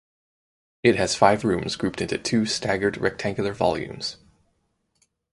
It 0.81 0.95
has 0.95 1.13
five 1.13 1.43
rooms 1.45 1.75
grouped 1.75 2.01
into 2.01 2.17
two 2.17 2.47
staggered 2.47 2.97
rectangular 2.97 3.53
volumes. 3.53 4.17